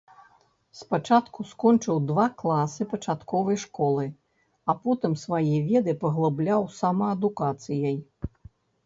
[0.77, 4.05] Спачатку скончыў два класы пачатковай школы,
[4.73, 7.95] а потым свае веды паглыбляў самаадукацыяй.